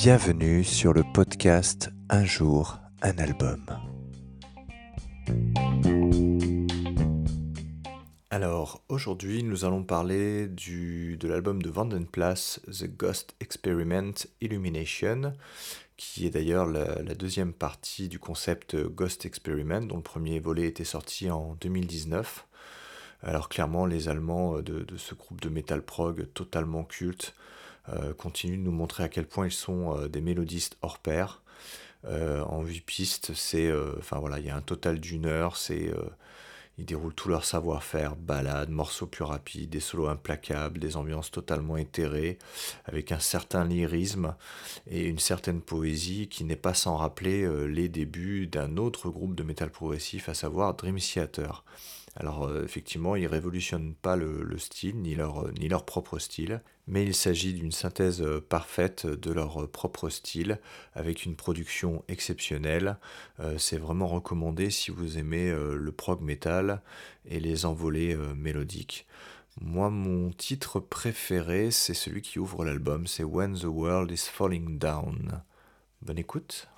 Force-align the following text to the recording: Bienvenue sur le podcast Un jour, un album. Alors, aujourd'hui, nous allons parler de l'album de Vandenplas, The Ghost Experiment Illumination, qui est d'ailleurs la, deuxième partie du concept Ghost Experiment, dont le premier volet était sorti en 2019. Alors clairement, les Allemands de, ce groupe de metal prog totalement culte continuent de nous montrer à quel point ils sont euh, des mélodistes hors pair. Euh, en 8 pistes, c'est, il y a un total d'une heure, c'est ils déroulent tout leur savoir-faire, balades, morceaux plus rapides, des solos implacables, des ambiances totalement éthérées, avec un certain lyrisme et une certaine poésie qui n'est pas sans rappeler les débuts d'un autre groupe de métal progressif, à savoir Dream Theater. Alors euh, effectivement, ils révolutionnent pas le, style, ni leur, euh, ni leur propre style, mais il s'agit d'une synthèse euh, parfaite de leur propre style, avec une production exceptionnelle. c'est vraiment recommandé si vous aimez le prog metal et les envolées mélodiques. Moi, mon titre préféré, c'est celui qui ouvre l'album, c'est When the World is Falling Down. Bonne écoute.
Bienvenue 0.00 0.62
sur 0.62 0.92
le 0.92 1.02
podcast 1.02 1.90
Un 2.08 2.24
jour, 2.24 2.78
un 3.02 3.18
album. 3.18 3.66
Alors, 8.30 8.84
aujourd'hui, 8.88 9.42
nous 9.42 9.64
allons 9.64 9.82
parler 9.82 10.46
de 10.46 11.26
l'album 11.26 11.60
de 11.60 11.68
Vandenplas, 11.68 12.60
The 12.68 12.86
Ghost 12.96 13.34
Experiment 13.40 14.14
Illumination, 14.40 15.32
qui 15.96 16.26
est 16.26 16.30
d'ailleurs 16.30 16.68
la, 16.68 17.02
deuxième 17.16 17.52
partie 17.52 18.08
du 18.08 18.20
concept 18.20 18.76
Ghost 18.76 19.26
Experiment, 19.26 19.80
dont 19.80 19.96
le 19.96 20.02
premier 20.02 20.38
volet 20.38 20.66
était 20.66 20.84
sorti 20.84 21.28
en 21.28 21.56
2019. 21.60 22.46
Alors 23.24 23.48
clairement, 23.48 23.84
les 23.84 24.08
Allemands 24.08 24.62
de, 24.62 24.86
ce 24.96 25.16
groupe 25.16 25.40
de 25.40 25.48
metal 25.48 25.82
prog 25.82 26.28
totalement 26.34 26.84
culte 26.84 27.34
continuent 28.16 28.58
de 28.58 28.62
nous 28.62 28.72
montrer 28.72 29.04
à 29.04 29.08
quel 29.08 29.26
point 29.26 29.46
ils 29.46 29.52
sont 29.52 29.96
euh, 29.96 30.08
des 30.08 30.20
mélodistes 30.20 30.76
hors 30.82 30.98
pair. 30.98 31.42
Euh, 32.04 32.42
en 32.42 32.62
8 32.62 32.80
pistes, 32.82 33.32
c'est, 33.34 33.64
il 33.64 34.44
y 34.44 34.50
a 34.50 34.56
un 34.56 34.62
total 34.62 35.00
d'une 35.00 35.26
heure, 35.26 35.56
c'est 35.56 35.92
ils 36.80 36.84
déroulent 36.84 37.14
tout 37.14 37.28
leur 37.28 37.44
savoir-faire, 37.44 38.14
balades, 38.14 38.70
morceaux 38.70 39.08
plus 39.08 39.24
rapides, 39.24 39.68
des 39.68 39.80
solos 39.80 40.06
implacables, 40.06 40.78
des 40.78 40.96
ambiances 40.96 41.32
totalement 41.32 41.76
éthérées, 41.76 42.38
avec 42.84 43.10
un 43.10 43.18
certain 43.18 43.64
lyrisme 43.64 44.36
et 44.86 45.06
une 45.06 45.18
certaine 45.18 45.60
poésie 45.60 46.28
qui 46.28 46.44
n'est 46.44 46.54
pas 46.54 46.74
sans 46.74 46.96
rappeler 46.96 47.48
les 47.66 47.88
débuts 47.88 48.46
d'un 48.46 48.76
autre 48.76 49.10
groupe 49.10 49.34
de 49.34 49.42
métal 49.42 49.70
progressif, 49.70 50.28
à 50.28 50.34
savoir 50.34 50.74
Dream 50.74 51.00
Theater. 51.00 51.64
Alors 52.18 52.48
euh, 52.48 52.64
effectivement, 52.64 53.14
ils 53.14 53.28
révolutionnent 53.28 53.94
pas 53.94 54.16
le, 54.16 54.58
style, 54.58 54.96
ni 54.96 55.14
leur, 55.14 55.46
euh, 55.46 55.52
ni 55.58 55.68
leur 55.68 55.84
propre 55.84 56.18
style, 56.18 56.60
mais 56.88 57.04
il 57.04 57.14
s'agit 57.14 57.54
d'une 57.54 57.70
synthèse 57.70 58.20
euh, 58.22 58.40
parfaite 58.40 59.06
de 59.06 59.30
leur 59.30 59.68
propre 59.70 60.08
style, 60.08 60.58
avec 60.94 61.24
une 61.24 61.36
production 61.36 62.04
exceptionnelle. 62.08 62.96
c'est 63.56 63.78
vraiment 63.78 64.08
recommandé 64.08 64.70
si 64.70 64.90
vous 64.90 65.16
aimez 65.18 65.50
le 65.50 65.92
prog 65.92 66.20
metal 66.20 66.82
et 67.24 67.38
les 67.40 67.66
envolées 67.66 68.16
mélodiques. 68.34 69.06
Moi, 69.60 69.90
mon 69.90 70.30
titre 70.30 70.80
préféré, 70.80 71.70
c'est 71.70 71.94
celui 71.94 72.22
qui 72.22 72.38
ouvre 72.38 72.64
l'album, 72.64 73.06
c'est 73.06 73.24
When 73.24 73.54
the 73.56 73.64
World 73.64 74.10
is 74.10 74.28
Falling 74.32 74.78
Down. 74.78 75.42
Bonne 76.02 76.18
écoute. 76.18 76.68